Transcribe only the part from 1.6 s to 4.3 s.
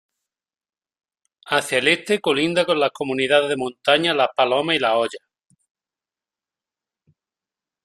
el este colinda con las comunidades de montaña Las